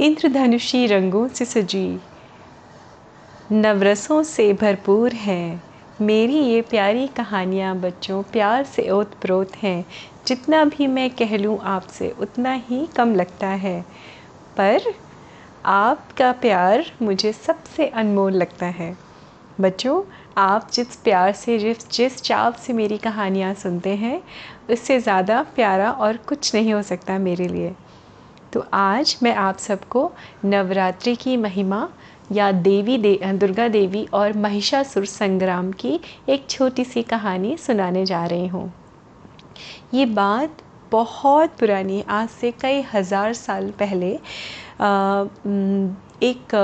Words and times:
इंद्रधनुषी 0.00 0.86
रंगों 0.86 1.28
से 1.28 1.44
सजी। 1.44 2.00
नवरसों 3.52 4.22
से 4.22 4.52
भरपूर 4.52 5.12
है। 5.12 5.60
मेरी 6.00 6.38
ये 6.38 6.60
प्यारी 6.62 7.06
कहानियाँ 7.06 7.76
बच्चों 7.76 8.22
प्यार 8.22 8.64
से 8.64 8.90
ओत 8.90 9.14
प्रोत 9.14 9.56
हैं। 9.56 9.84
जितना 10.26 10.64
भी 10.64 10.86
मैं 10.86 11.10
कह 11.10 11.36
लूँ 11.36 11.58
आपसे 11.60 12.14
उतना 12.20 12.52
ही 12.52 12.86
कम 12.86 13.14
लगता 13.14 13.46
है। 13.46 13.80
पर 14.56 14.92
आपका 15.64 16.32
प्यार 16.32 16.84
मुझे 17.02 17.32
सबसे 17.32 17.86
अनमोल 17.86 18.32
लगता 18.32 18.66
है। 18.66 18.96
बच्चों, 19.60 20.02
आप 20.38 20.70
जिस 20.72 20.96
प्यार 20.96 21.32
से, 21.32 21.58
जिस 21.58 21.90
जिस 21.90 22.22
चाव 22.22 22.52
से 22.52 22.72
मेरी 22.72 22.98
कहानियाँ 22.98 23.54
सुनते 23.54 23.96
हैं, 23.96 24.22
उससे 24.70 25.00
ज़्यादा 25.00 25.42
प्यारा 25.42 25.90
और 25.90 26.16
कुछ 26.16 26.54
नहीं 26.54 26.72
हो 26.72 26.82
सकता 26.82 27.18
मेरे 27.18 27.48
लिए। 27.48 27.74
तो 28.52 28.64
आज 28.72 29.16
मैं 29.22 29.34
आप 29.34 29.58
सबको 29.58 30.10
नवरात्रि 30.44 31.14
की 31.16 31.36
महिमा 31.36 31.88
या 32.32 32.50
देवी 32.52 32.98
दे, 32.98 33.18
दुर्गा 33.24 33.68
देवी 33.68 34.06
और 34.14 34.32
महिषासुर 34.32 35.04
संग्राम 35.06 35.70
की 35.72 36.00
एक 36.28 36.46
छोटी 36.50 36.84
सी 36.84 37.02
कहानी 37.02 37.56
सुनाने 37.56 38.04
जा 38.06 38.24
रही 38.26 38.46
हूँ। 38.46 38.72
ये 39.94 40.06
बात 40.06 40.62
बहुत 40.92 41.56
पुरानी, 41.60 42.02
आज 42.08 42.28
से 42.28 42.50
कई 42.50 42.82
हज़ार 42.94 43.32
साल 43.34 43.70
पहले 43.78 44.10
एक 46.22 46.54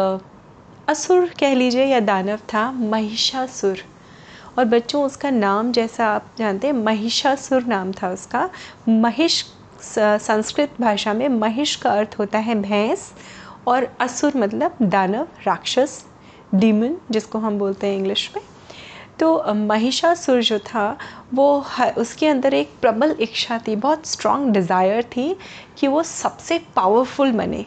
असुर 0.89 1.29
कह 1.41 1.55
लीजिए 1.55 1.85
या 1.85 2.01
दानव 2.01 2.39
था, 2.55 2.71
महिषासुर। 2.73 3.79
और 4.59 4.65
बच्चों, 4.65 5.05
उसका 5.05 5.31
नाम 5.31 5.73
जैसा 5.73 6.07
आप 6.07 6.27
जानते 6.39 6.67
हैं, 6.67 6.75
महिषासुर 6.75 7.65
नाम 7.65 7.93
था 7.93 8.11
उसका 8.11 8.49
महिष 8.89 9.43
संस्कृत 9.83 10.75
भाषा 10.81 11.13
में 11.15 11.29
महिष 11.29 11.75
का 11.77 11.91
अर्थ 11.91 12.15
होता 12.19 12.39
है 12.39 12.55
भैंस 12.63 13.13
और 13.69 13.89
असुर 14.01 14.37
मतलब 14.37 14.77
दानव, 14.83 15.27
राक्षस 15.47 16.05
डीमन 16.55 16.97
जिसको 17.11 17.39
हम 17.39 17.59
बोलते 17.59 17.87
हैं 17.87 17.97
इंग्लिश 17.97 18.31
में। 18.37 18.43
तो 19.21 19.55
महिषासुर 19.55 20.41
जो 20.43 20.59
था, 20.59 20.97
वो 21.35 21.65
उसके 21.99 22.27
अंदर 22.27 22.55
एक 22.55 22.71
प्रबल 22.81 23.17
इच्छा 23.21 23.59
थी, 23.59 23.77
बहुत 23.77 24.07
स्ट्रॉन्ग 24.07 24.53
डिज़ायर 24.53 25.03
थी 25.17 25.37
कि 25.79 25.89
वो 25.89 26.03
सबसे 26.03 26.59
पावरफुल 26.77 27.33
बने। 27.33 27.65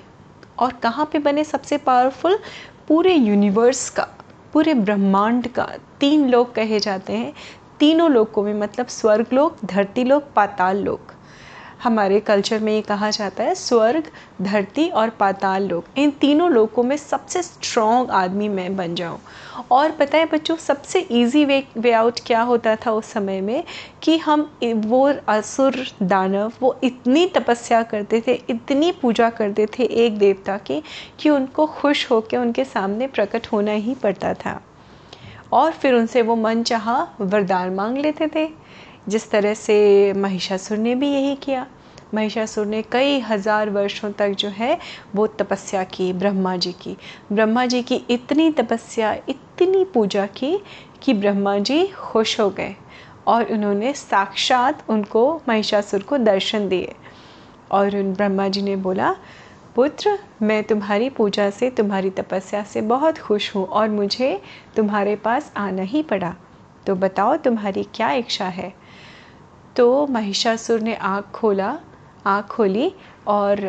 और 0.59 0.73
कहाँ 0.73 1.09
पे 1.11 1.19
बने 1.19 1.43
सबसे 1.43 1.77
पावरफुल 1.77 2.39
पूरे 2.87 3.13
यूनिवर्स 3.13 3.89
का, 3.89 4.07
पूरे 4.53 4.73
ब्रह्मांड 4.73 5.47
का। 5.47 5.67
तीन 5.99 6.27
लोग 6.29 6.53
कहे 6.55 6.79
जाते 6.79 7.13
हैं, 7.13 7.33
तीनों 7.79 8.09
लोगों 8.11 8.43
में 8.43 8.53
मतलब 8.53 8.87
स्वर्ग 8.87 9.33
लोक 9.33 9.57
धरती 9.65 10.03
लोक 10.03 10.29
पाताल 10.35 10.83
लोक 10.83 11.11
हमारे 11.83 12.19
कल्चर 12.19 12.59
में 12.59 12.73
ये 12.73 12.81
कहा 12.81 13.09
जाता 13.09 13.43
है, 13.43 13.55
स्वर्ग, 13.55 14.03
धरती 14.41 14.89
और 14.89 15.09
पाताल 15.09 15.67
लोक। 15.67 15.85
इन 15.97 16.11
तीनों 16.11 16.51
लोकों 16.51 16.83
में 16.83 16.97
सबसे 16.97 17.43
स्ट्रॉन्ग 17.43 18.09
आदमी 18.09 18.49
मैं 18.49 18.75
बन 18.75 18.95
जाऊँ। 18.95 19.19
और 19.71 19.91
पता 19.91 20.17
है 20.17 20.25
बच्चों, 20.25 20.55
सबसे 20.55 20.99
इजी 20.99 21.45
वे 21.45 21.67
वे 21.77 21.91
आउट 21.91 22.19
क्या 22.25 22.41
होता 22.41 22.75
था 22.75 22.91
उस 22.91 23.05
समय 23.05 23.41
में? 23.41 23.63
कि 24.03 24.17
हम 24.17 24.57
वो 24.63 25.13
असुर, 25.27 25.75
दानव, 26.03 26.51
वो 26.59 26.79
इतनी 26.83 27.25
तपस्या 27.25 27.83
करते 27.83 28.23
थे, 28.27 28.41
इतनी 28.49 28.91
पूजा 28.91 29.29
करते 29.29 29.65
थे 29.65 29.83
एक 29.83 30.17
देवता 30.17 30.57
की, 30.57 30.83
कि 31.19 31.29
उनको 31.29 31.67
खुश 31.67 32.11
होकर 32.11 32.37
उनके 32.37 32.65
सामने 32.65 33.07
प्रकट 33.07 33.47
होना 33.47 33.71
ही 33.71 33.95
पड़ता 33.95 34.33
था। 34.33 34.61
और 35.53 35.71
फिर 35.71 35.93
उनसे 35.93 36.21
वो 36.21 36.35
मन 36.35 36.63
चाह, 36.63 37.23
वरदान 37.23 37.69
मांग 37.69 37.97
लेते 37.97 38.27
थे। 38.27 38.64
जिस 39.09 39.29
तरह 39.31 39.53
से 39.53 40.13
महिषासुर 40.13 40.77
ने 40.77 40.95
भी 40.95 41.07
यही 41.07 41.35
किया। 41.35 41.67
महिषासुर 42.13 42.65
ने 42.65 42.81
कई 42.81 43.19
हज़ार 43.19 43.69
वर्षों 43.69 44.11
तक 44.11 44.29
जो 44.29 44.49
है, 44.49 44.77
वो 45.15 45.27
तपस्या 45.27 45.83
की 45.83 46.13
ब्रह्मा 46.13 46.55
जी 46.55 46.71
की। 46.71 46.95
ब्रह्मा 47.31 47.65
जी 47.65 47.81
की 47.81 47.95
इतनी 48.09 48.51
तपस्या, 48.51 49.13
इतनी 49.29 49.83
पूजा 49.85 50.25
की 50.25 50.57
कि 51.01 51.13
ब्रह्मा 51.13 51.57
जी 51.57 51.87
खुश 51.87 52.39
हो 52.39 52.49
गए 52.49 52.75
और 53.27 53.51
उन्होंने 53.51 53.93
साक्षात 53.93 54.89
उनको 54.89 55.41
महिषासुर 55.49 56.03
को 56.03 56.17
दर्शन 56.17 56.67
दिए। 56.69 56.93
और 57.71 57.95
उन 57.97 58.13
ब्रह्मा 58.13 58.47
जी 58.47 58.61
ने 58.61 58.75
बोला, 58.75 59.15
पुत्र, 59.75 60.17
मैं 60.41 60.63
तुम्हारी 60.63 61.09
पूजा 61.09 61.49
से, 61.49 61.69
तुम्हारी 61.69 62.09
तपस्या 62.09 62.63
से 62.63 62.81
बहुत 62.81 63.17
खुश 63.17 63.55
हूँ 63.55 63.65
और 63.67 63.89
मुझे 63.89 64.41
तुम्हारे 64.75 65.15
पास 65.15 65.51
आना 65.57 65.81
ही 65.81 66.03
पड़ा। 66.03 66.35
तो 66.87 66.95
बताओ 66.95 67.35
तुम्हारी 67.37 67.83
क्या 67.83 68.11
इच्छा 68.11 68.45
है? 68.45 68.73
तो 69.75 70.05
महिषासुर 70.07 70.81
ने 70.81 70.93
आँख 70.95 71.31
खोला, 71.33 71.77
आँख 72.25 72.45
खोली 72.47 72.91
और 73.27 73.59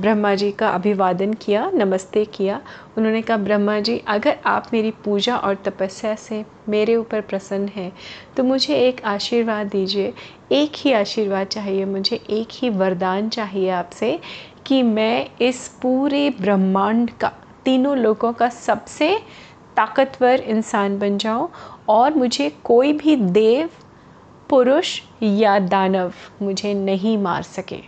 ब्रह्मा 0.00 0.34
जी 0.34 0.50
का 0.52 0.68
अभिवादन 0.68 1.32
किया, 1.34 1.70
नमस्ते 1.74 2.24
किया। 2.26 2.60
उन्होंने 2.98 3.22
कहा, 3.22 3.36
ब्रह्मा 3.36 3.78
जी, 3.80 3.96
अगर 4.08 4.36
आप 4.46 4.66
मेरी 4.72 4.90
पूजा 5.04 5.36
और 5.36 5.54
तपस्या 5.64 6.14
से 6.16 6.44
मेरे 6.68 6.96
ऊपर 6.96 7.20
प्रसन्न 7.22 7.68
हैं 7.68 7.92
तो 8.36 8.44
मुझे 8.44 8.76
एक 8.78 9.04
आशीर्वाद 9.04 9.66
दीजिए, 9.66 10.12
एक 10.52 10.72
ही 10.76 10.92
आशीर्वाद 10.92 11.46
चाहिए 11.46 11.84
मुझे, 11.84 12.16
एक 12.16 12.48
ही 12.52 12.70
वरदान 12.70 13.28
चाहिए 13.28 13.68
आपसे 13.72 14.18
कि 14.66 14.82
मैं 14.82 15.26
इस 15.40 15.68
पूरे 15.82 16.28
ब्रह्मांड 16.40 17.10
का, 17.10 17.32
तीनों 17.64 17.96
लोगों 17.98 18.32
का 18.32 18.48
सबसे 18.48 19.16
ताकतवर 19.76 20.40
इंसान 20.40 20.98
बन 20.98 21.18
जाऊँ 21.18 21.48
और 21.88 22.14
मुझे 22.14 22.50
कोई 22.64 22.92
भी 22.92 23.16
देव 23.16 23.68
पुरुष 24.50 25.00
या 25.22 25.58
दानव 25.58 26.12
मुझे 26.42 26.74
नहीं 26.74 27.16
मार 27.18 27.42
सके। 27.42 27.78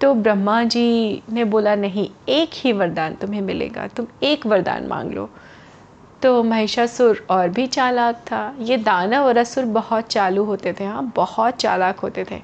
तो 0.00 0.14
ब्रह्मा 0.14 0.62
जी 0.64 1.22
ने 1.32 1.44
बोला, 1.44 1.74
नहीं, 1.74 2.08
एक 2.28 2.50
ही 2.54 2.72
वरदान 2.72 3.14
तुम्हें 3.14 3.40
मिलेगा, 3.40 3.86
तुम 3.86 4.06
एक 4.22 4.46
वरदान 4.46 4.86
मांग 4.86 5.12
लो। 5.12 5.28
तो 6.22 6.42
महिषासुर 6.42 7.26
और 7.30 7.48
भी 7.48 7.66
चालाक 7.66 8.16
था। 8.30 8.54
ये 8.60 8.76
दानव 8.76 9.24
और 9.24 9.36
असुर 9.36 9.64
बहुत 9.64 10.06
चालू 10.06 10.44
होते 10.44 10.72
थे 10.72 10.84
हाँ 10.84 11.12
बहुत 11.16 11.54
चालाक 11.54 11.98
होते 11.98 12.24
थे। 12.24 12.40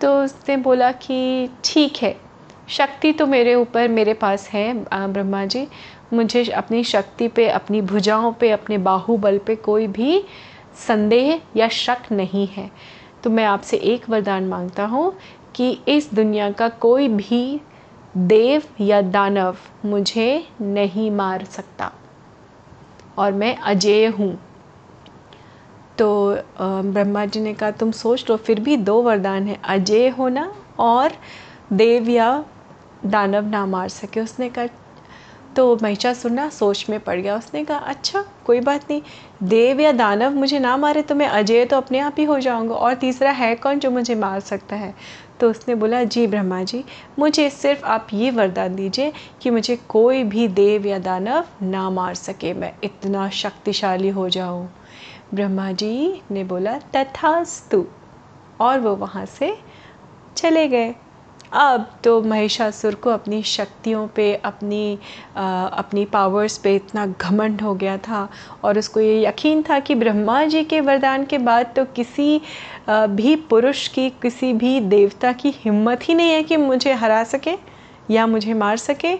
तो 0.00 0.22
उसने 0.24 0.56
बोला 0.56 0.92
कि, 0.92 1.48
ठीक 1.64 1.96
है, 1.96 2.16
शक्ति 2.68 3.12
तो 3.12 3.26
मेरे 3.26 3.54
ऊपर, 3.54 3.88
मेरे 3.88 4.14
पास 4.14 4.48
है 4.48 4.72
ब्रह्मा 5.06 5.44
जी। 5.44 5.66
मुझे 6.12 6.44
अपनी 6.44 6.84
शक्ति 6.84 7.28
पे, 7.28 7.48
अपनी 7.48 7.80
भुजाओं 7.82 8.32
पे, 8.32 8.50
अपने 8.50 8.78
बाहुबल 8.78 9.38
पे 9.38 9.56
कोई 9.56 9.86
भी 9.86 10.22
संदेह 10.86 11.40
या 11.56 11.68
शक 11.68 12.12
नहीं 12.12 12.46
है। 12.46 12.70
तो 13.24 13.30
मैं 13.30 13.44
आपसे 13.44 13.76
एक 13.76 14.08
वरदान 14.10 14.44
माँगता 14.44 14.84
हूँ 14.86 15.12
कि 15.54 15.70
इस 15.88 16.12
दुनिया 16.14 16.50
का 16.50 16.68
कोई 16.68 17.08
भी 17.08 17.60
देव 18.16 18.62
या 18.80 19.00
दानव 19.02 19.56
मुझे 19.84 20.46
नहीं 20.60 21.10
मार 21.10 21.44
सकता। 21.44 21.92
और 23.18 23.32
मैं 23.32 23.56
अजय 23.56 24.06
हूँ। 24.06 24.32
तो 25.98 26.36
ब्रह्मा 26.60 27.24
जी 27.24 27.40
ने 27.40 27.54
कहा, 27.54 27.70
तुम 27.70 27.90
सोच 27.90 28.30
लो, 28.30 28.36
फिर 28.36 28.60
भी 28.60 28.76
दो 28.76 29.02
वरदान 29.02 29.46
है, 29.46 29.58
अजय 29.64 30.08
होना 30.08 30.52
और 30.78 31.12
देव 31.72 32.08
या 32.08 32.44
दानव 33.06 33.48
ना 33.48 33.66
मार 33.66 33.88
सके। 33.88 34.20
उसने 34.20 34.48
कहा 34.48 34.66
तो 35.56 35.78
महिषासुर 35.82 36.30
ना 36.30 36.48
सोच 36.48 36.86
में 36.90 36.98
पड़ 37.00 37.18
गया। 37.20 37.36
उसने 37.36 37.64
कहा 37.64 37.78
अच्छा 37.78 38.24
कोई 38.44 38.60
बात 38.60 38.90
नहीं। 38.90 39.02
देव 39.42 39.80
या 39.80 39.92
दानव 39.92 40.34
मुझे 40.34 40.58
ना 40.58 40.76
मारे 40.76 41.02
तो 41.02 41.14
मैं 41.14 41.26
अजय 41.26 41.64
तो 41.64 41.76
अपने 41.76 41.98
आप 41.98 42.16
ही 42.18 42.24
हो 42.24 42.38
जाऊँगा। 42.40 42.74
और 42.74 42.94
तीसरा 42.94 43.30
है 43.30 43.54
कौन 43.54 43.78
जो 43.78 43.90
मुझे 43.90 44.14
मार 44.14 44.40
सकता 44.40 44.76
है? 44.76 44.94
तो 45.40 45.50
उसने 45.50 45.74
बोला, 45.74 46.04
जी 46.04 46.26
ब्रह्मा 46.26 46.62
जी, 46.62 46.84
मुझे 47.18 47.50
सिर्फ़ 47.50 47.84
आप 47.84 48.06
ये 48.12 48.30
वरदान 48.30 48.74
दीजिए 48.74 49.12
कि 49.42 49.50
मुझे 49.50 49.76
कोई 49.76 50.24
भी 50.24 50.48
देव 50.48 50.86
या 50.86 50.98
दानव 50.98 51.46
ना 51.62 51.90
मार 51.90 52.14
सके। 52.14 52.52
मैं 52.54 52.72
इतना 52.84 53.28
शक्तिशाली 53.30 54.08
हो 54.08 54.28
जाऊँ। 54.28 54.68
ब्रह्मा 55.34 55.72
जी 55.72 56.22
ने 56.30 56.44
बोला, 56.44 56.78
तथास्तु। 56.96 57.84
और 58.60 58.80
वो 58.80 58.96
वहाँ 58.96 59.26
से 59.26 59.56
चले 60.36 60.68
गए। 60.68 60.94
अब 61.52 61.90
तो 62.04 62.22
महिषासुर 62.22 62.94
को 62.94 63.10
अपनी 63.10 63.42
शक्तियों 63.42 64.08
पे 64.08 64.34
अपनी 64.34 64.98
आ, 65.36 65.66
अपनी 65.66 66.04
पावर्स 66.04 66.58
पे 66.58 66.74
इतना 66.76 67.06
घमंड 67.06 67.60
हो 67.60 67.74
गया 67.74 67.96
था 67.98 68.28
और 68.64 68.78
उसको 68.78 69.00
ये 69.00 69.26
यकीन 69.26 69.62
था 69.62 69.78
कि 69.78 69.94
ब्रह्मा 69.94 70.44
जी 70.44 70.64
के 70.64 70.80
वरदान 70.80 71.24
के 71.24 71.38
बाद 71.38 71.72
तो 71.76 71.84
किसी 71.84 72.40
आ, 72.88 73.06
भी 73.06 73.36
पुरुष 73.36 73.88
की 73.88 74.10
किसी 74.10 74.52
भी 74.52 74.80
देवता 74.80 75.32
की 75.32 75.54
हिम्मत 75.56 76.08
ही 76.08 76.14
नहीं 76.14 76.30
है 76.30 76.42
कि 76.42 76.56
मुझे 76.56 76.92
हरा 76.92 77.24
सके 77.24 77.56
या 78.10 78.26
मुझे 78.26 78.54
मार 78.54 78.76
सके। 78.76 79.18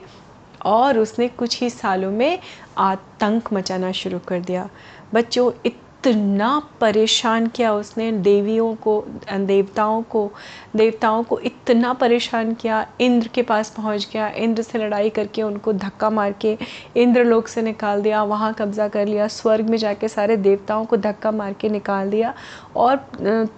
और 0.67 0.99
उसने 0.99 1.29
कुछ 1.29 1.61
ही 1.61 1.71
सालों 1.71 2.11
में 2.11 2.38
आतंक 2.79 3.53
मचाना 3.53 3.93
शुरू 3.93 4.19
कर 4.19 4.41
दिया। 4.41 4.69
बच्चों 5.15 5.53
इतना 6.00 6.50
परेशान 6.81 7.47
किया 7.47 7.73
उसने 7.75 8.11
देवियों 8.12 8.75
को, 8.75 9.05
देवताओं 9.31 10.02
को 10.02 10.31
देवताओं 10.76 11.23
को 11.23 11.38
इतना 11.38 11.93
परेशान 11.93 12.52
किया। 12.55 12.87
इंद्र 13.00 13.29
के 13.29 13.43
पास 13.43 13.70
पहुँच 13.70 14.08
गया। 14.12 14.29
इंद्र 14.29 14.62
से 14.62 14.79
लड़ाई 14.79 15.11
करके 15.11 15.43
उनको 15.43 15.73
धक्का 15.73 16.11
मार 16.11 16.32
के 16.41 16.56
इंद्र 16.97 17.25
लोक 17.25 17.49
से 17.49 17.62
निकाल 17.62 18.02
दिया, 18.02 18.23
वहाँ 18.23 18.52
कब्ज़ा 18.55 18.87
कर 18.88 19.06
लिया, 19.06 19.26
स्वर्ग 19.29 19.69
में 19.70 19.76
जाके 19.79 20.08
सारे 20.08 20.37
देवताओं 20.37 20.85
को 20.85 20.97
धक्का 20.97 21.31
मार 21.31 21.52
के 21.52 21.69
निकाल 21.69 22.11
दिया 22.11 22.35
और 22.76 22.97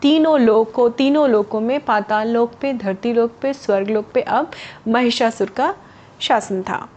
तीनों 0.02 0.38
लोग 0.40 0.72
को 0.72 0.88
तीनों 0.88 1.28
लोकों 1.30 1.60
में 1.60 1.78
पाताल 1.80 2.30
लोक 2.30 2.54
पे, 2.60 2.72
धरती 2.72 3.12
लोक 3.12 3.32
पे, 3.42 3.52
स्वर्ग 3.52 3.90
लोक 3.90 4.10
पे 4.14 4.20
अब 4.20 4.50
महिषासुर 4.88 5.50
का 5.50 5.74
शासन 6.20 6.62
था। 6.62 6.88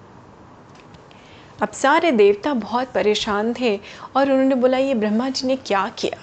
अब 1.61 1.71
सारे 1.71 2.11
देवता 2.11 2.53
बहुत 2.53 2.87
परेशान 2.87 3.53
थे 3.59 3.79
और 4.15 4.31
उन्होंने 4.31 4.55
बोला, 4.55 4.77
ये 4.77 4.93
ब्रह्मा 4.93 5.29
जी 5.29 5.47
ने 5.47 5.55
क्या 5.55 5.89
किया? 5.89 6.17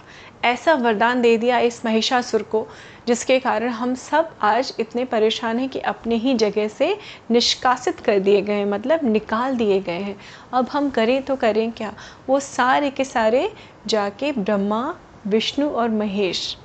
ऐसा 0.48 0.74
वरदान 0.74 1.22
दे 1.22 1.36
दिया 1.36 1.58
इस 1.58 1.86
महिषासुर 1.86 2.42
को, 2.42 2.66
जिसके 3.06 3.38
कारण 3.38 3.68
हम 3.68 3.94
सब 3.94 4.34
आज 4.42 4.74
इतने 4.80 5.04
परेशान 5.04 5.58
हैं 5.58 5.68
कि 5.68 5.78
अपने 5.78 6.14
ही 6.14 6.34
जगह 6.34 6.68
से 6.68 6.98
निष्कासित 7.30 8.00
कर 8.00 8.18
दिए 8.18 8.42
गए 8.42 8.52
हैं 8.52 8.66
मतलब 8.66 9.00
निकाल 9.04 9.56
दिए 9.56 9.80
गए 9.80 9.98
हैं। 9.98 10.16
अब 10.52 10.68
हम 10.68 10.90
करें 10.90 11.22
तो 11.22 11.36
करें 11.36 11.72
क्या? 11.72 11.94
वो 12.28 12.40
सारे 12.40 12.90
के 12.90 13.04
सारे 13.04 13.52
जाके 13.86 14.32
ब्रह्मा, 14.32 14.94
विष्णु 15.26 15.68
और 15.68 15.88
महेश 15.88 16.56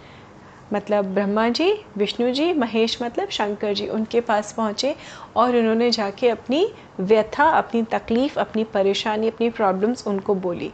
मतलब 0.74 1.06
ब्रह्मा 1.06 1.48
जी, 1.50 1.72
विष्णु 1.98 2.32
जी, 2.32 2.52
महेश 2.54 2.98
मतलब 3.02 3.30
शंकर 3.30 3.74
जी 3.74 3.88
उनके 3.88 4.22
पास 4.22 4.54
पहुँचे 4.54 4.96
और 5.36 5.56
उन्होंने 5.56 5.90
जाके 5.92 6.30
अपनी 6.30 6.68
व्यथा, 7.00 7.50
अपनी 7.50 7.84
तकलीफ़, 7.84 8.40
अपनी 8.40 8.64
परेशानी, 8.64 9.28
अपनी 9.28 9.50
प्रॉब्लम्स 9.50 10.08
उनको 10.08 10.36
बोली 10.36 10.72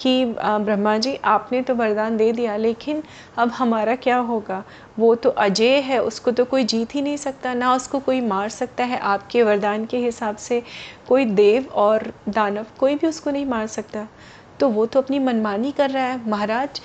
कि 0.00 0.24
ब्रह्मा 0.24 0.96
जी, 0.98 1.14
आपने 1.14 1.60
तो 1.62 1.74
वरदान 1.74 2.16
दे 2.16 2.30
दिया, 2.32 2.56
लेकिन 2.56 3.02
अब 3.38 3.48
हमारा 3.48 3.94
क्या 3.96 4.16
होगा? 4.18 4.62
वो 4.98 5.14
तो 5.14 5.30
अजय 5.30 5.76
है, 5.80 5.98
उसको 6.02 6.30
तो 6.30 6.44
कोई 6.44 6.64
जीत 6.64 6.94
ही 6.94 7.02
नहीं 7.02 7.16
सकता, 7.16 7.54
ना 7.54 7.74
उसको 7.74 7.98
कोई 7.98 8.20
मार 8.20 8.48
सकता 8.48 8.84
है 8.84 8.98
आपके 8.98 9.42
वरदान 9.42 9.84
के 9.86 9.98
हिसाब 9.98 10.36
से। 10.36 10.62
कोई 11.08 11.24
देव 11.24 11.66
और 11.74 12.12
दानव 12.28 12.66
कोई 12.78 12.94
भी 12.94 13.06
उसको 13.06 13.30
नहीं 13.30 13.46
मार 13.46 13.66
सकता। 13.66 14.06
तो 14.60 14.68
वो 14.68 14.86
तो 14.86 15.00
अपनी 15.00 15.18
मनमानी 15.18 15.72
कर 15.72 15.90
रहा 15.90 16.04
है। 16.04 16.28
महाराज 16.30 16.80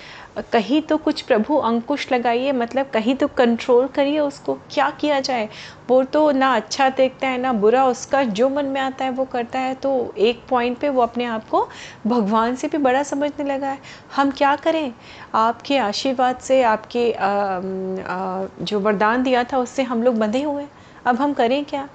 कहीं 0.54 0.82
तो 0.82 0.98
कुछ 0.98 1.22
प्रभु 1.22 1.58
अंकुश 1.58 2.12
लगाइए 2.12 2.52
मतलब 2.52 2.90
कहीं 2.90 3.16
तो 3.16 3.28
कंट्रोल 3.28 3.88
करिए 3.88 4.20
उसको। 4.20 4.54
क्या 4.72 4.90
किया 4.92 5.20
जाए? 5.20 5.48
वो 5.90 6.02
तो 6.04 6.30
ना 6.32 6.54
अच्छा 6.56 6.90
देखता 6.90 7.28
है 7.28 7.38
ना 7.38 7.54
बुरा 7.54 7.86
उसका 7.88 8.24
जो 8.24 8.50
मन 8.50 8.66
में 8.66 8.80
आता 8.82 9.06
है 9.06 9.12
वो 9.12 9.26
करता 9.26 9.60
है। 9.60 9.74
तो 9.76 10.14
एक 10.18 10.42
पॉइंट 10.50 10.78
पे 10.78 10.90
वो 10.90 11.02
अपने 11.02 11.26
आप 11.26 11.48
को 11.50 11.68
भगवान 12.08 12.56
से 12.56 12.68
भी 12.68 12.78
बड़ा 12.78 13.04
समझने 13.04 13.46
लगा 13.46 13.68
है। 13.68 13.80
हम 14.16 14.32
क्या 14.32 14.56
करें? 14.56 14.94
आपके 15.36 15.78
आशीर्वाद 15.78 16.38
से 16.38 16.62
आपके 16.64 17.12
आ, 17.12 17.28
आ, 17.28 18.46
जो 18.62 18.80
वरदान 18.80 19.24
दिया 19.24 19.44
था 19.44 19.58
उससे 19.58 19.84
हम 19.84 20.04
लोग 20.04 20.18
बंधे 20.18 20.44
हुए 20.44 20.66
अब 21.06 21.16
हम 21.16 21.34
करें 21.34 21.64
क्या? 21.66 21.88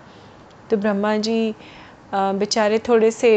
तो 0.70 0.76
ब्रह्मा 0.76 1.16
जी 1.18 1.54
बेचारे 2.14 2.78
थोड़े 2.78 3.10
से 3.10 3.30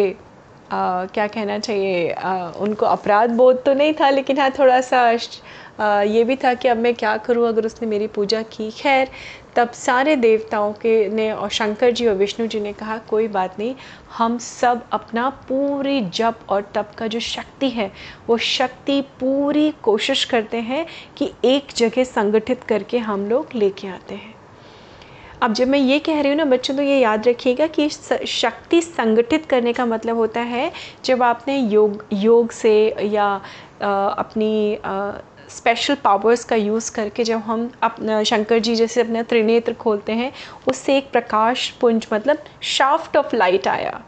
आ, 0.73 1.05
क्या 1.05 1.27
कहना 1.27 1.57
चाहिए? 1.59 2.09
आ, 2.11 2.47
उनको 2.57 2.85
अपराध 2.85 3.29
बोध 3.37 3.63
तो 3.65 3.73
नहीं 3.73 3.93
था 3.93 4.09
लेकिन 4.09 4.39
हाँ 4.39 4.49
थोड़ा 4.59 4.79
सा 4.81 5.01
आ, 5.79 6.01
ये 6.03 6.23
भी 6.23 6.35
था 6.35 6.53
कि 6.53 6.67
अब 6.67 6.77
मैं 6.77 6.93
क्या 6.95 7.15
करूँ 7.17 7.47
अगर 7.47 7.65
उसने 7.65 7.87
मेरी 7.89 8.07
पूजा 8.07 8.41
की? 8.51 8.69
खैर 8.71 9.09
तब 9.55 9.71
सारे 9.71 10.15
देवताओं 10.15 10.71
के 10.73 10.93
ने 11.09 11.31
और 11.31 11.49
शंकर 11.49 11.91
जी 11.91 12.07
और 12.07 12.15
विष्णु 12.15 12.47
जी 12.47 12.59
ने 12.59 12.73
कहा 12.73 12.97
कोई 13.09 13.27
बात 13.27 13.59
नहीं 13.59 13.75
हम 14.17 14.37
सब 14.37 14.83
अपना 14.93 15.29
पूरी 15.49 15.99
जप 16.11 16.39
और 16.49 16.71
तप 16.75 16.91
का 16.97 17.07
जो 17.07 17.19
शक्ति 17.19 17.69
है 17.69 17.91
वो 18.27 18.37
शक्ति 18.49 19.01
पूरी 19.19 19.69
कोशिश 19.83 20.25
करते 20.25 20.57
हैं 20.61 20.85
कि 21.17 21.31
एक 21.45 21.73
जगह 21.75 22.03
संगठित 22.03 22.63
करके 22.63 22.97
हम 22.99 23.25
लोग 23.25 23.49
लेके 23.55 23.87
आते 23.87 24.15
हैं। 24.15 24.32
अब 25.43 25.53
जब 25.53 25.67
मैं 25.67 25.79
ये 25.79 25.97
कह 25.99 26.19
रही 26.21 26.29
हूँ 26.29 26.37
ना 26.37 26.43
बच्चों 26.45 26.75
तो 26.75 26.81
ये 26.81 26.99
याद 26.99 27.27
रखिएगा 27.27 27.65
कि 27.67 27.87
शक्ति 27.89 28.81
संगठित 28.81 29.45
करने 29.45 29.73
का 29.73 29.85
मतलब 29.85 30.17
होता 30.17 30.41
है 30.41 30.71
जब 31.05 31.23
आपने 31.23 31.57
योग 31.57 32.05
योग 32.13 32.51
से 32.51 32.73
या 33.03 33.25
आ, 33.25 34.07
अपनी 34.07 34.75
आ, 34.75 35.11
स्पेशल 35.49 35.95
पावर्स 35.95 36.43
का 36.43 36.55
यूज़ 36.55 36.91
करके 36.91 37.23
जब 37.23 37.39
हम 37.39 37.69
अपना 37.83 38.23
शंकर 38.23 38.59
जी 38.59 38.75
जैसे 38.75 39.01
अपना 39.01 39.23
त्रिनेत्र 39.23 39.73
खोलते 39.73 40.11
हैं 40.11 40.31
उससे 40.67 40.97
एक 40.97 41.11
प्रकाश 41.11 41.69
पुंज 41.81 42.07
मतलब 42.13 42.43
शाफ्ट 42.61 43.17
ऑफ़ 43.17 43.35
लाइट 43.35 43.67
आया। 43.67 44.01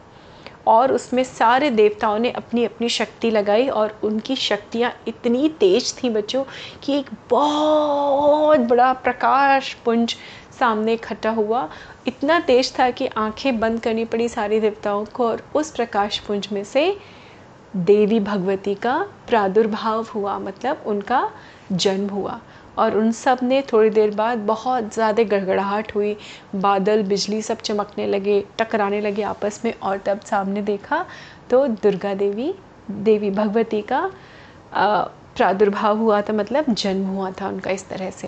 और 0.68 0.92
उसमें 0.92 1.24
सारे 1.24 1.70
देवताओं 1.70 2.18
ने 2.20 2.30
अपनी 2.32 2.64
अपनी 2.66 2.88
शक्ति 2.90 3.30
लगाई 3.32 3.68
और 3.70 4.00
उनकी 4.04 4.36
शक्तियाँ 4.36 4.92
इतनी 5.08 5.50
तेज 5.50 5.94
थी 5.98 6.10
बच्चों 6.10 6.44
कि 6.84 6.98
एक 7.00 7.10
बहुत 7.30 8.60
बड़ा 8.60 8.92
प्रकाश 8.94 9.74
पुंज 9.86 10.16
सामने 10.60 10.94
इकट्ठा 10.94 11.30
हुआ। 11.32 11.68
इतना 12.08 12.40
तेज 12.42 12.74
था 12.80 12.90
कि 12.92 13.08
आँखें 13.08 13.60
बंद 13.60 13.80
करनी 13.80 14.06
पड़ी 14.06 14.28
सारी 14.30 14.60
देवताओं 14.60 15.06
को 15.06 15.28
और 15.28 15.44
उस 15.56 15.72
प्रकाश 15.72 16.20
पुंज 16.20 16.48
में 16.52 16.64
से 16.64 16.96
देवी 17.76 18.20
भगवती 18.22 18.76
का 18.76 18.98
प्रादुर्भाव 19.28 20.06
हुआ 20.14 20.38
मतलब 20.40 20.84
उनका 20.88 21.30
जन्म 21.72 22.10
हुआ। 22.10 22.40
और 22.78 22.98
उन 22.98 23.12
सबने 23.12 23.62
थोड़ी 23.64 23.90
देर 23.90 24.12
बाद 24.12 24.38
बहुत 24.48 24.94
ज़्यादा 24.94 25.24
गड़गड़ाहट 25.26 25.94
हुई। 25.96 26.16
बादल, 26.56 27.04
बिजली 27.04 27.42
सब 27.42 27.58
चमकने 27.60 28.08
लगे, 28.08 28.44
टकराने 28.60 29.00
लगे 29.02 29.22
आपस 29.24 29.62
में 29.66 29.74
और 29.74 29.98
तब 29.98 30.20
सामने 30.22 30.62
देखा 30.64 31.06
तो 31.50 31.66
दुर्गा 31.68 32.14
देवी 32.14 32.54
देवी 32.90 33.30
भगवती 33.32 33.82
का 33.84 34.10
प्रादुर्भाव 34.74 35.98
हुआ 35.98 36.22
था 36.22 36.34
मतलब 36.34 36.74
जन्म 36.74 37.06
हुआ 37.08 37.32
था 37.32 37.48
उनका 37.48 37.72
इस 37.72 37.88
तरह 37.90 38.10
से। 38.12 38.28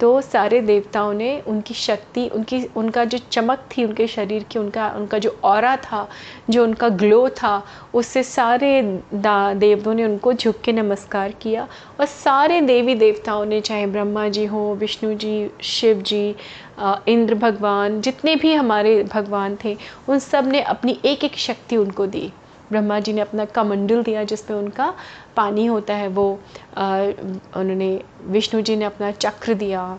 तो 0.00 0.20
सारे 0.20 0.60
देवताओं 0.60 1.12
ने 1.12 1.40
उनकी 1.40 1.74
शक्ति, 1.74 2.28
उनकी, 2.28 2.62
उनका 2.76 3.04
जो 3.04 3.18
चमक 3.18 3.64
थी 3.76 3.84
उनके 3.84 4.06
शरीर 4.06 4.42
की, 4.42 4.58
उनका 4.58 4.88
उनका 4.90 5.18
जो 5.18 5.36
और 5.44 5.76
था, 5.76 6.08
जो 6.50 6.62
उनका 6.64 6.88
ग्लो 6.88 7.28
था, 7.28 7.62
उससे 7.94 8.22
सारे 8.22 8.82
देवों 9.14 9.94
ने 9.94 10.04
उनको 10.04 10.32
झुक 10.32 10.60
के 10.60 10.72
नमस्कार 10.72 11.32
किया। 11.32 11.68
और 12.00 12.06
सारे 12.06 12.60
देवी 12.60 12.94
देवताओं 12.94 13.44
ने, 13.44 13.60
चाहे 13.60 13.86
ब्रह्मा 13.86 14.28
जी 14.28 14.44
हो, 14.46 14.74
विष्णु 14.74 15.14
जी, 15.14 15.50
शिव 15.62 16.02
जी 16.02 16.34
इंद्र 17.08 17.34
भगवान, 17.34 18.00
जितने 18.00 18.36
भी 18.36 18.52
हमारे 18.54 19.02
भगवान 19.02 19.56
थे, 19.64 19.76
उन 20.08 20.18
सबने 20.18 20.60
अपनी 20.60 21.00
एक 21.04 21.24
एक 21.24 21.36
शक्ति 21.38 21.76
उनको 21.76 22.06
दी। 22.06 22.30
ब्रह्मा 22.70 22.98
जी 23.00 23.12
ने 23.12 23.20
अपना 23.20 23.44
कमंडल 23.44 24.02
दिया 24.02 24.24
जिसमें 24.24 24.56
उनका 24.58 24.92
पानी 25.36 25.66
होता 25.66 25.94
है, 25.94 26.08
वो 26.08 26.32
उन्होंने 27.56 28.00
विष्णु 28.26 28.60
जी 28.62 28.76
ने 28.76 28.84
अपना 28.84 29.10
चक्र 29.12 29.54
दिया, 29.54 29.98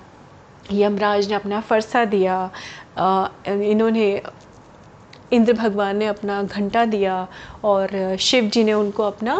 यमराज 0.71 1.27
ने 1.29 1.35
अपना 1.35 1.59
फरसा 1.61 2.03
दिया 2.05 2.43
इन्होंने 3.47 4.21
इंद्र 5.33 5.53
भगवान 5.53 5.97
ने 5.97 6.05
अपना 6.07 6.41
घंटा 6.43 6.83
दिया 6.85 7.27
और 7.63 8.15
शिव 8.19 8.45
जी 8.45 8.63
ने 8.63 8.73
उनको 8.73 9.03
अपना 9.03 9.35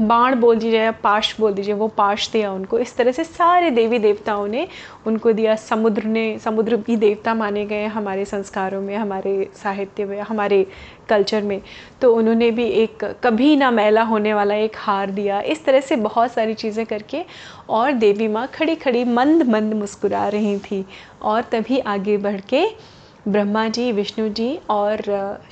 बाण 0.00 0.34
बोल 0.34 0.58
दीजिए 0.58 0.80
या 0.80 0.90
पाश 0.92 1.34
बोल 1.40 1.52
दीजिए, 1.52 1.74
वो 1.74 1.88
पाश 1.88 2.28
दिया 2.30 2.52
उनको। 2.52 2.78
इस 2.78 2.96
तरह 2.96 3.12
से 3.12 3.24
सारे 3.24 3.70
देवी 3.70 3.98
देवताओं 3.98 4.46
ने 4.48 4.66
उनको 5.06 5.32
दिया। 5.32 5.54
समुद्र 5.56 6.04
ने, 6.04 6.38
समुद्र 6.38 6.76
भी 6.76 6.96
देवता 6.96 7.34
माने 7.34 7.64
गए 7.66 7.86
हमारे 7.86 8.24
संस्कारों 8.24 8.80
में, 8.80 8.94
हमारे 8.96 9.48
साहित्य 9.54 10.04
में, 10.04 10.20
हमारे 10.20 10.66
कल्चर 11.08 11.42
में। 11.42 11.60
तो 12.00 12.14
उन्होंने 12.14 12.50
भी 12.50 12.64
एक 12.64 13.04
कभी 13.24 13.56
ना 13.56 13.70
मैला 13.70 14.02
होने 14.02 14.34
वाला 14.34 14.54
एक 14.54 14.76
हार 14.76 15.10
दिया। 15.10 15.40
इस 15.40 15.64
तरह 15.64 15.80
से 15.80 15.96
बहुत 15.96 16.32
सारी 16.32 16.54
चीज़ें 16.54 16.84
करके 16.86 17.24
और 17.68 17.92
देवी 17.92 18.28
माँ 18.28 18.46
खड़ी 18.54 18.74
खड़ी 18.76 19.04
मंद 19.04 19.42
मंद 19.42 19.74
मुस्कुरा 19.74 20.28
रही 20.28 20.58
थी 20.60 20.84
और 21.22 21.42
तभी 21.42 21.78
आगे 21.78 22.16
बढ़ 22.16 22.40
के 22.48 22.64
ब्रह्मा 23.28 23.66
जी 23.68 23.90
विष्णु 23.92 24.28
जी 24.28 24.58
और 24.70 25.00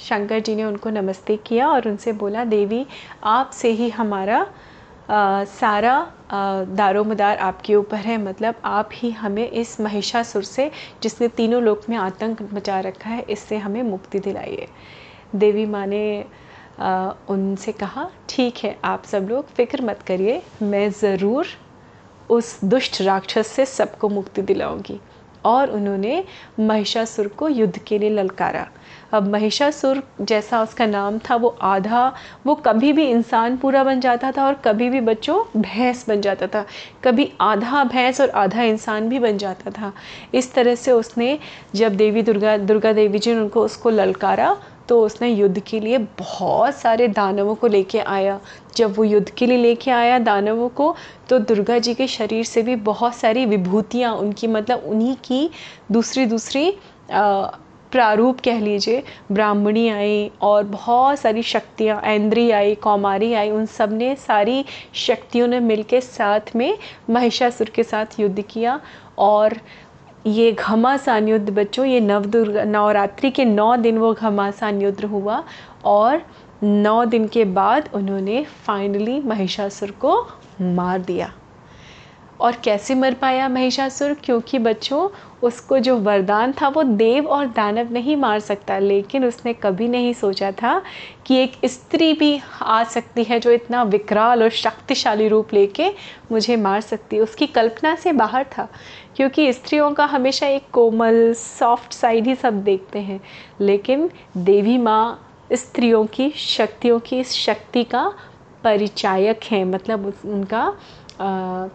शंकर 0.00 0.40
जी 0.40 0.54
ने 0.56 0.64
उनको 0.64 0.90
नमस्ते 0.90 1.36
किया 1.36 1.68
और 1.68 1.88
उनसे 1.88 2.12
बोला 2.12 2.44
देवी 2.44 2.84
आपसे 3.24 3.70
ही 3.70 3.88
हमारा 3.90 4.38
आ, 5.10 5.44
सारा 5.44 5.94
दारोमदार 6.68 7.38
आपके 7.38 7.74
ऊपर 7.74 7.96
है। 7.96 8.16
मतलब 8.18 8.54
आप 8.64 8.90
ही 8.92 9.10
हमें 9.10 9.48
इस 9.50 9.80
महिषासुर 9.80 10.42
से 10.44 10.70
जिसने 11.02 11.28
तीनों 11.30 11.62
लोक 11.62 11.88
में 11.88 11.96
आतंक 11.96 12.42
मचा 12.54 12.78
रखा 12.80 13.10
है 13.10 13.24
इससे 13.30 13.56
हमें 13.56 13.82
मुक्ति 13.82 14.18
दिलाइए। 14.18 14.66
देवी 15.34 15.66
माँ 15.66 15.86
ने 15.86 16.24
उनसे 17.28 17.72
कहा 17.72 18.08
ठीक 18.28 18.64
है 18.64 18.76
आप 18.84 19.04
सब 19.04 19.28
लोग 19.30 19.52
फ़िक्र 19.56 19.82
मत 19.82 20.02
करिए 20.06 20.42
मैं 20.62 20.88
ज़रूर 20.92 21.46
उस 22.30 22.58
दुष्ट 22.64 23.00
राक्षस 23.02 23.46
से 23.46 23.66
सबको 23.66 24.08
मुक्ति 24.08 24.42
दिलाऊँगी। 24.42 25.00
और 25.44 25.70
उन्होंने 25.70 26.24
महिषासुर 26.60 27.28
को 27.28 27.48
युद्ध 27.48 27.78
के 27.78 27.98
लिए 27.98 28.10
ललकारा। 28.10 28.66
अब 29.12 29.28
महिषासुर 29.28 30.02
जैसा 30.20 30.62
उसका 30.62 30.86
नाम 30.86 31.18
था, 31.18 31.36
वो 31.36 31.48
आधा, 31.62 32.12
वो 32.46 32.54
कभी 32.54 32.92
भी 32.92 33.04
इंसान 33.04 33.56
पूरा 33.56 33.84
बन 33.84 34.00
जाता 34.00 34.32
था 34.32 34.46
और 34.46 34.54
कभी 34.54 34.90
भी 34.90 35.00
बच्चों 35.00 35.60
भैंस 35.60 36.04
बन 36.08 36.20
जाता 36.20 36.46
था। 36.46 36.64
कभी 37.04 37.32
आधा 37.40 37.84
भैंस 37.84 38.20
और 38.20 38.30
आधा 38.30 38.62
इंसान 38.62 39.08
भी 39.08 39.18
बन 39.18 39.38
जाता 39.38 39.70
था। 39.70 39.92
इस 40.34 40.52
तरह 40.54 40.74
से 40.74 40.92
उसने 40.92 41.38
जब 41.74 41.96
देवी 41.96 42.22
दुर्गा 42.22 42.56
दुर्गा 42.56 42.92
देवी 42.92 43.18
जी 43.18 43.34
ने 43.34 43.40
उनको 43.40 43.62
उसको 43.62 43.90
ललकारा 43.90 44.56
तो 44.88 45.00
उसने 45.04 45.28
युद्ध 45.28 45.58
के 45.60 45.80
लिए 45.80 45.98
बहुत 45.98 46.74
सारे 46.74 47.08
दानवों 47.08 47.54
को 47.54 47.66
लेके 47.66 47.98
आया। 48.00 48.38
जब 48.76 48.96
वो 48.96 49.04
युद्ध 49.04 49.28
के 49.30 49.46
लिए 49.46 49.58
लेके 49.58 49.90
आया 49.90 50.18
दानवों 50.20 50.68
को 50.70 50.94
तो 51.28 51.38
दुर्गा 51.40 51.78
जी 51.78 51.94
के 51.94 52.06
शरीर 52.08 52.44
से 52.44 52.62
भी 52.62 52.76
बहुत 52.76 53.14
सारी 53.14 53.44
विभूतियाँ, 53.46 54.14
उनकी 54.14 54.46
मतलब 54.46 54.84
उन्हीं 54.86 55.14
की 55.24 55.50
दूसरी 55.92 56.26
दूसरी 56.26 56.70
प्रारूप 57.92 58.40
कह 58.40 58.58
लीजिए, 58.60 59.02
ब्राह्मणी 59.32 59.88
आई 59.88 60.30
और 60.42 60.64
बहुत 60.64 61.18
सारी 61.18 61.42
शक्तियाँ, 61.42 62.00
ऐन्द्री 62.02 62.50
आई, 62.50 62.74
कौमारी 62.76 63.32
आई, 63.34 63.50
उन 63.50 63.66
सबने 63.68 64.14
सारी 64.16 64.64
शक्तियों 64.94 65.46
ने 65.48 65.60
मिलके 65.60 66.00
साथ 66.00 66.54
में 66.56 66.78
महिषासुर 67.10 67.70
के 67.70 67.82
साथ 67.82 68.20
युद्ध 68.20 68.42
किया 68.42 68.80
और 69.18 69.56
ये 70.26 70.52
घमासान 70.52 71.28
युद्ध 71.28 71.50
बच्चों, 71.50 71.86
ये 71.86 72.00
नव 72.00 72.24
दुर्गा 72.24 72.64
नवरात्रि 72.64 73.30
के 73.30 73.44
नौ 73.44 73.76
दिन 73.76 73.98
वो 73.98 74.14
घमासान 74.14 74.82
युद्ध 74.82 75.04
हुआ 75.04 75.44
और 75.84 76.22
नौ 76.62 77.04
दिन 77.04 77.28
के 77.28 77.44
बाद 77.44 77.90
उन्होंने 77.94 78.44
फाइनली 78.44 79.20
महिषासुर 79.20 79.90
को 79.90 80.26
मार 80.60 80.98
दिया। 80.98 81.32
और 82.40 82.52
कैसे 82.64 82.94
मर 82.94 83.14
पाया 83.14 83.48
महिषासुर? 83.48 84.14
क्योंकि 84.14 84.58
बच्चों 84.58 85.08
उसको 85.42 85.78
जो 85.78 85.96
वरदान 85.96 86.52
था 86.52 86.68
वो 86.68 86.82
देव 86.82 87.26
और 87.26 87.46
दानव 87.46 87.92
नहीं 87.92 88.16
मार 88.16 88.38
सकता 88.40 88.78
लेकिन 88.78 89.24
उसने 89.24 89.52
कभी 89.52 89.88
नहीं 89.88 90.12
सोचा 90.12 90.50
था 90.52 90.82
कि 91.26 91.36
एक 91.36 91.52
स्त्री 91.64 92.12
भी 92.12 92.40
आ 92.62 92.82
सकती 92.84 93.24
है 93.24 93.40
जो 93.40 93.50
इतना 93.50 93.82
विकराल 93.82 94.42
और 94.42 94.50
शक्तिशाली 94.50 95.28
रूप 95.28 95.54
लेके 95.54 95.88
मुझे 96.32 96.56
मार 96.56 96.80
सकती 96.80 97.16
है। 97.16 97.22
उसकी 97.22 97.46
कल्पना 97.46 97.94
से 97.96 98.12
बाहर 98.12 98.44
था 98.58 98.68
क्योंकि 99.16 99.52
स्त्रियों 99.52 99.92
का 99.92 100.04
हमेशा 100.04 100.46
एक 100.46 100.70
कोमल 100.72 101.32
सॉफ्ट 101.34 101.92
साइड 101.92 102.26
ही 102.26 102.34
सब 102.34 102.62
देखते 102.64 102.98
हैं। 102.98 103.20
लेकिन 103.60 104.10
देवी 104.36 104.78
माँ 104.78 105.22
स्त्रियों 105.52 106.04
की 106.06 106.30
शक्तियों 106.30 106.98
की 107.00 107.18
इस 107.20 107.32
शक्ति 107.32 107.84
का 107.84 108.12
परिचायक 108.64 109.40
है 109.44 109.64
मतलब 109.64 110.12
उनका 110.24 110.62
आ, 111.20 111.66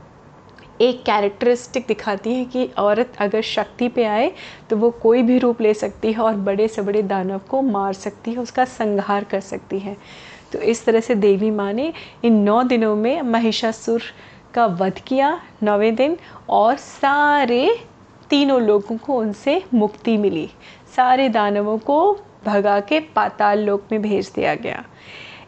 एक 0.81 1.03
कैरेक्टरिस्टिक 1.03 1.85
दिखाती 1.87 2.33
है 2.33 2.45
कि 2.45 2.65
औरत 2.77 3.13
अगर 3.19 3.41
शक्ति 3.41 3.87
पे 3.87 4.03
आए 4.03 4.31
तो 4.69 4.77
वो 4.77 4.89
कोई 4.91 5.23
भी 5.23 5.37
रूप 5.37 5.61
ले 5.61 5.73
सकती 5.73 6.11
है 6.11 6.19
और 6.19 6.35
बड़े 6.35 6.67
से 6.67 6.81
बड़े 6.81 7.01
दानव 7.01 7.41
को 7.49 7.61
मार 7.61 7.93
सकती 7.93 8.31
है, 8.31 8.37
उसका 8.37 8.65
संहार 8.65 9.23
कर 9.23 9.39
सकती 9.39 9.79
है। 9.79 9.97
तो 10.53 10.59
इस 10.59 10.85
तरह 10.85 10.99
से 10.99 11.15
देवी 11.15 11.51
माँ 11.51 11.71
ने 11.73 11.93
इन 12.23 12.33
नौ 12.33 12.63
दिनों 12.63 12.95
में 12.95 13.21
महिषासुर 13.21 14.01
का 14.53 14.65
वध 14.65 14.99
किया, 14.99 15.41
नौवें 15.63 15.95
दिन, 15.95 16.17
और 16.49 16.75
सारे 16.75 17.79
तीनों 18.29 18.61
लोगों 18.61 18.97
को 18.97 19.17
उनसे 19.17 19.63
मुक्ति 19.73 20.17
मिली। 20.17 20.49
सारे 20.95 21.29
दानवों 21.29 21.77
को 21.77 22.17
भगा 22.45 22.79
के 22.79 22.99
पाताल 22.99 23.59
लोक 23.59 23.83
में 23.91 24.01
भेज 24.01 24.31
दिया 24.35 24.55
गया। 24.55 24.83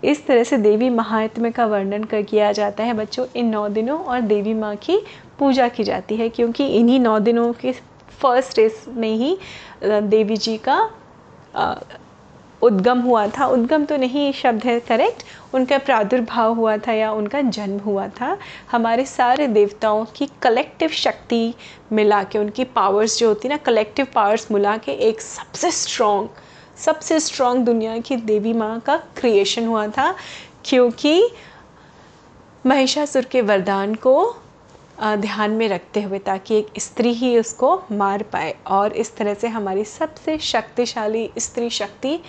इस 0.03 0.25
तरह 0.27 0.43
से 0.43 0.57
देवी 0.57 0.89
महात्म्य 0.89 1.51
का 1.51 1.65
वर्णन 1.65 2.03
कर 2.03 2.21
किया 2.21 2.51
जाता 2.51 2.83
है। 2.83 2.93
बच्चों, 2.93 3.25
इन 3.35 3.49
नौ 3.49 3.67
दिनों 3.69 3.99
और 3.99 4.21
देवी 4.21 4.53
माँ 4.53 4.75
की 4.77 4.99
पूजा 5.39 5.67
की 5.67 5.83
जाती 5.83 6.15
है, 6.15 6.29
क्योंकि 6.29 6.67
इन्हीं 6.69 6.99
नौ 6.99 7.17
दिनों 7.21 7.51
के 7.53 7.71
फ़र्स्ट 8.21 8.55
डेज़ 8.55 8.89
में 8.89 9.13
ही 9.13 9.37
देवी 9.83 10.37
जी 10.37 10.57
का 10.57 10.79
उद्गम 12.61 12.99
हुआ 12.99 13.25
था। 13.27 13.45
उद्गम 13.45 13.85
तो 13.85 13.95
नहीं 13.97 14.31
शब्द 14.33 14.63
है 14.65 14.79
करेक्ट 14.79 15.23
उनका 15.53 15.77
प्रादुर्भाव 15.77 16.53
हुआ 16.55 16.75
था 16.77 16.93
या 16.93 17.11
उनका 17.11 17.41
जन्म 17.41 17.79
हुआ 17.79 18.07
था। 18.09 18.37
हमारे 18.71 19.05
सारे 19.05 19.47
देवताओं 19.47 20.05
की 20.15 20.27
कलेक्टिव 20.41 20.89
शक्ति 20.89 21.53
मिला 21.91 22.23
के, 22.23 22.39
उनकी 22.39 22.63
पावर्स 22.65 23.19
जो 23.19 23.27
होती 23.27 23.47
ना 23.47 23.57
कलेक्टिव 23.59 24.07
पावर्स 24.15 24.47
मिला 24.51 24.77
के 24.77 24.91
एक 25.09 25.21
सबसे 25.21 25.71
स्ट्रॉन्ग 25.73 26.29
सबसे 26.77 27.19
स्ट्रॉन्ग 27.19 27.65
दुनिया 27.65 27.97
की 27.97 28.15
देवी 28.15 28.53
माँ 28.53 28.79
का 28.79 28.97
क्रिएशन 29.17 29.65
हुआ 29.65 29.87
था, 29.87 30.15
क्योंकि 30.65 31.29
महिषासुर 32.65 33.25
के 33.25 33.41
वरदान 33.41 33.95
को 33.95 34.35
ध्यान 35.01 35.51
में 35.51 35.67
रखते 35.69 36.01
हुए 36.01 36.19
ताकि 36.19 36.57
एक 36.57 36.79
स्त्री 36.79 37.13
ही 37.13 37.37
उसको 37.37 37.81
मार 37.91 38.23
पाए। 38.23 38.55
और 38.67 38.93
इस 38.93 39.15
तरह 39.17 39.33
से 39.33 39.47
हमारी 39.47 39.83
सबसे 39.85 40.37
शक्तिशाली 40.37 41.29
स्त्री 41.37 41.69
शक्ति 41.69 42.19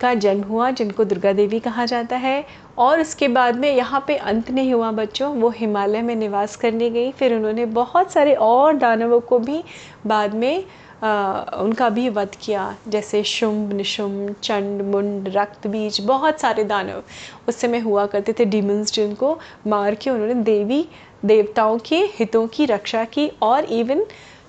का 0.00 0.12
जन्म 0.14 0.42
हुआ, 0.42 0.70
जिनको 0.70 1.04
दुर्गा 1.04 1.32
देवी 1.32 1.60
कहा 1.60 1.84
जाता 1.84 2.16
है। 2.16 2.44
और 2.78 3.00
उसके 3.00 3.28
बाद 3.28 3.56
में 3.56 3.70
यहाँ 3.76 4.04
पे 4.06 4.16
अंत 4.16 4.50
नहीं 4.50 4.72
हुआ 4.72 4.90
बच्चों, 4.92 5.34
वो 5.34 5.48
हिमालय 5.50 6.02
में 6.02 6.14
निवास 6.16 6.56
करने 6.56 6.90
गई। 6.90 7.10
फिर 7.12 7.34
उन्होंने 7.34 7.66
बहुत 7.66 8.12
सारे 8.12 8.34
और 8.34 8.76
दानवों 8.76 9.20
को 9.20 9.38
भी 9.38 9.62
बाद 10.06 10.34
में 10.34 10.64
उनका 11.02 11.88
भी 11.88 12.08
वध 12.08 12.34
किया, 12.42 12.74
जैसे 12.88 13.22
शुंभ, 13.24 13.72
निशुंभ, 13.72 14.34
चंड, 14.42 14.82
मुंड, 14.84 15.28
रक्त, 15.28 15.66
बीज, 15.66 16.00
बहुत 16.00 16.40
सारे 16.40 16.64
दानव 16.64 17.02
उस 17.48 17.56
समय 17.56 17.78
हुआ 17.78 18.06
करते 18.06 18.32
थे 18.32 18.44
डीमंस 18.44 18.92
जिनको 18.92 19.38
मार 19.66 19.94
के 19.94 20.10
उन्होंने 20.10 20.34
देवी, 20.34 20.84
देवताओं 21.24 21.78
के 21.78 21.98
हितों 22.14 22.46
की 22.46 22.66
रक्षा 22.66 23.04
की 23.04 23.30
और 23.42 23.64
इवन 23.72 24.04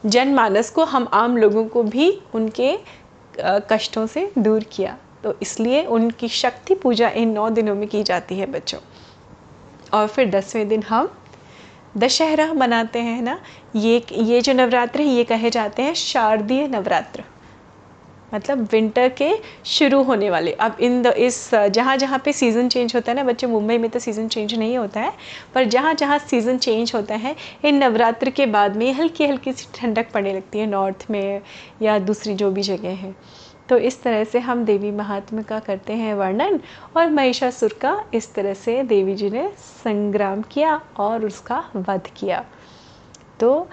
जनमानस 0.05 0.69
को 0.69 0.83
हम 0.85 1.07
आम 1.13 1.37
लोगों 1.37 1.65
को 1.67 1.83
भी 1.83 2.11
उनके 2.35 2.77
कष्टों 3.39 4.05
से 4.07 4.31
दूर 4.37 4.63
किया। 4.71 4.97
तो 5.23 5.35
इसलिए 5.41 5.83
उनकी 5.85 6.27
शक्ति 6.27 6.75
पूजा 6.75 7.09
इन 7.09 7.31
नौ 7.31 7.49
दिनों 7.49 7.75
में 7.75 7.87
की 7.87 8.03
जाती 8.03 8.35
है 8.35 8.45
बच्चों। 8.51 8.79
और 9.93 10.07
फिर 10.07 10.29
दसवें 10.29 10.67
दिन 10.67 10.83
हम 10.83 11.09
दशहरा 11.95 12.51
मनाते 12.53 12.99
हैं 12.99 13.21
ना? 13.21 13.39
ये 13.75 14.01
ये 14.13 14.41
जो 14.41 14.53
नवरात्र 14.53 15.01
है, 15.01 15.07
ये 15.07 15.23
कहे 15.23 15.49
जाते 15.49 15.83
हैं 15.83 15.93
शारदीय 15.95 16.67
नवरात्र। 16.67 17.23
मतलब 18.31 18.67
विंटर 18.71 19.09
के 19.11 19.31
शुरू 19.65 20.01
होने 20.03 20.29
वाले। 20.29 20.51
अब 20.53 20.77
इन 20.81 21.01
द 21.01 21.07
इस 21.07 21.49
जहाँ 21.53 21.95
जहाँ 21.97 22.19
पे 22.25 22.33
सीज़न 22.33 22.69
चेंज 22.69 22.95
होता 22.95 23.11
है 23.11 23.15
ना, 23.15 23.23
बच्चे 23.23 23.47
मुंबई 23.47 23.77
में 23.77 23.89
तो 23.89 23.99
सीज़न 23.99 24.27
चेंज 24.27 24.53
नहीं 24.53 24.77
होता 24.77 24.99
है, 24.99 25.11
पर 25.53 25.63
जहाँ 25.65 25.93
जहाँ 25.93 26.17
सीज़न 26.19 26.57
चेंज 26.57 26.91
होता 26.95 27.15
है, 27.15 27.35
इन 27.65 27.83
नवरात्र 27.83 28.29
के 28.29 28.45
बाद 28.47 28.75
में 28.77 28.91
हल्की 28.93 29.25
हल्की 29.25 29.53
सी 29.53 29.67
ठंडक 29.75 30.11
पड़ने 30.13 30.33
लगती 30.33 30.59
है 30.59 30.65
नॉर्थ 30.67 31.05
में 31.11 31.41
या 31.81 31.99
दूसरी 31.99 32.33
जो 32.35 32.51
भी 32.51 32.61
जगह 32.63 32.95
हैं। 32.95 33.15
तो 33.71 33.77
इस 33.77 34.01
तरह 34.03 34.23
से 34.23 34.39
हम 34.39 34.63
देवी 34.65 34.89
महात्मा 34.91 35.41
का 35.41 35.59
करते 35.59 35.93
हैं 35.93 36.13
वर्णन 36.13 36.59
और 36.97 37.09
महिषासुर 37.09 37.73
का 37.81 37.95
इस 38.13 38.33
तरह 38.33 38.53
से 38.53 38.81
देवी 38.83 39.15
जी 39.15 39.29
ने 39.29 39.47
संग्राम 39.83 40.41
किया 40.41 40.75
और 40.99 41.25
उसका 41.25 41.63
वध 41.75 42.09
किया। 42.17 42.43
तो 43.39 43.67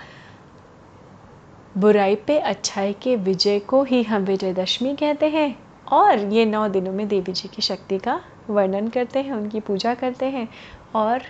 बुराई 1.78 2.14
पे 2.17 2.38
अच्छाई 2.38 2.93
के 2.93 3.17
विजय 3.17 3.59
को 3.59 3.83
ही 3.83 4.02
हम 4.02 4.25
विजयदशमी 4.25 4.95
कहते 4.97 5.28
हैं 5.28 5.59
और 5.93 6.19
ये 6.19 6.45
नौ 6.47 6.67
दिनों 6.69 6.93
में 6.93 7.07
देवी 7.09 7.33
जी 7.33 7.49
की 7.49 7.62
शक्ति 7.62 7.99
का 7.99 8.21
वर्णन 8.50 8.88
करते 8.88 9.19
हैं, 9.19 9.33
उनकी 9.33 9.61
पूजा 9.61 9.95
करते 9.95 10.26
हैं 10.26 10.49
और 10.95 11.23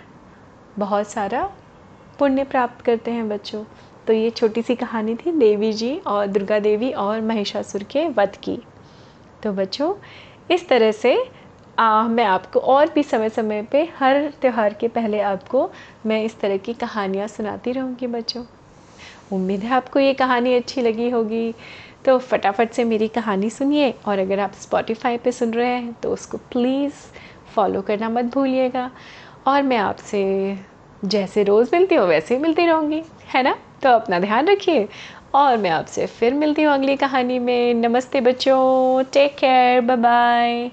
बहुत 0.79 1.07
सारा 1.07 1.43
पुण्य 2.19 2.43
प्राप्त 2.43 2.85
करते 2.85 3.11
हैं 3.11 3.29
बच्चों। 3.29 3.63
तो 4.09 4.13
ये 4.13 4.29
छोटी 4.29 4.61
सी 4.61 4.75
कहानी 4.75 5.13
थी 5.15 5.31
देवी 5.31 5.71
जी 5.73 5.95
और 6.07 6.27
दुर्गा 6.27 6.57
देवी 6.59 6.91
और 6.91 7.19
महिषासुर 7.21 7.83
के 7.83 8.07
वध 8.09 8.37
की। 8.43 8.57
तो 9.43 9.51
बच्चों 9.53 9.93
इस 10.51 10.67
तरह 10.69 10.91
से 10.91 11.13
आ, 11.79 12.03
मैं 12.03 12.23
आपको 12.23 12.59
और 12.59 12.91
भी 12.93 13.03
समय 13.03 13.29
समय 13.29 13.61
पे 13.63 13.83
हर 13.99 14.29
त्यौहार 14.41 14.73
के 14.73 14.87
पहले 14.87 15.19
आपको 15.19 15.69
मैं 16.05 16.23
इस 16.25 16.39
तरह 16.39 16.57
की 16.57 16.73
कहानियाँ 16.73 17.27
सुनाती 17.27 17.71
रहूँगी 17.71 18.07
बच्चों। 18.07 18.43
उम्मीद 19.31 19.63
है 19.63 19.71
आपको 19.71 19.99
ये 19.99 20.13
कहानी 20.13 20.55
अच्छी 20.55 20.81
लगी 20.81 21.09
होगी। 21.09 21.53
तो 22.05 22.17
फटाफट 22.17 22.71
से 22.71 22.83
मेरी 22.83 23.07
कहानी 23.07 23.49
सुनिए 23.49 23.93
और 24.07 24.19
अगर 24.19 24.39
आप 24.39 24.53
स्पॉटिफाई 24.53 25.17
पे 25.17 25.31
सुन 25.31 25.53
रहे 25.53 25.69
हैं 25.69 25.93
तो 25.93 26.13
उसको 26.13 26.37
प्लीज़ 26.51 27.07
फॉलो 27.55 27.81
करना 27.81 28.09
मत 28.09 28.33
भूलिएगा। 28.33 28.91
और 29.47 29.63
मैं 29.63 29.77
आपसे 29.77 30.57
जैसे 31.05 31.43
रोज़ 31.43 31.69
मिलती 31.73 31.95
हूँ 31.95 32.07
वैसे 32.07 32.35
ही 32.35 32.41
मिलती 32.41 32.65
रहूँगी 32.65 33.03
है 33.33 33.43
ना? 33.43 33.57
तो 33.83 33.89
अपना 33.89 34.19
ध्यान 34.19 34.47
रखिए। 34.47 34.87
और 35.33 35.57
मैं 35.57 35.69
आपसे 35.69 36.05
फिर 36.07 36.33
मिलती 36.33 36.61
हूँ 36.61 36.73
अगली 36.73 36.95
कहानी 36.95 37.39
में। 37.39 37.73
नमस्ते 37.73 38.21
बच्चों। 38.21 39.03
Take 39.13 39.35
care 39.37 39.81
bye 39.81 39.97
bye 39.97 40.71